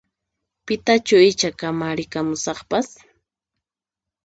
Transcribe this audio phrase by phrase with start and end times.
[0.65, 2.87] Pitachu icha kamarikamusaqpas?